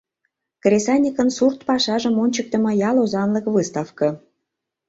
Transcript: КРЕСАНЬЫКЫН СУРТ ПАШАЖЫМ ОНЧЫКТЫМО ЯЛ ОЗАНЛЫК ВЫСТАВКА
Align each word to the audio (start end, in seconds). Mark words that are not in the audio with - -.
КРЕСАНЬЫКЫН 0.63 1.29
СУРТ 1.37 1.57
ПАШАЖЫМ 1.69 2.15
ОНЧЫКТЫМО 2.23 2.71
ЯЛ 2.89 2.97
ОЗАНЛЫК 3.05 3.45
ВЫСТАВКА 3.55 4.07